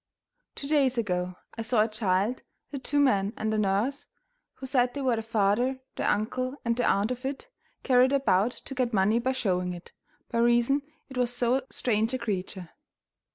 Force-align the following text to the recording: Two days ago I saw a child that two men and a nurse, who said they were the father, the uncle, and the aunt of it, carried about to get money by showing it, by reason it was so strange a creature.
Two 0.55 0.67
days 0.67 0.97
ago 0.97 1.35
I 1.55 1.61
saw 1.61 1.83
a 1.83 1.87
child 1.87 2.41
that 2.71 2.83
two 2.83 2.99
men 2.99 3.33
and 3.37 3.53
a 3.53 3.57
nurse, 3.59 4.07
who 4.53 4.65
said 4.65 4.95
they 4.95 5.01
were 5.01 5.15
the 5.15 5.21
father, 5.21 5.77
the 5.95 6.11
uncle, 6.11 6.55
and 6.65 6.75
the 6.75 6.85
aunt 6.89 7.11
of 7.11 7.23
it, 7.23 7.51
carried 7.83 8.11
about 8.11 8.49
to 8.53 8.73
get 8.73 8.93
money 8.93 9.19
by 9.19 9.33
showing 9.33 9.73
it, 9.73 9.91
by 10.31 10.39
reason 10.39 10.81
it 11.07 11.17
was 11.17 11.31
so 11.35 11.61
strange 11.69 12.15
a 12.15 12.17
creature. 12.17 12.71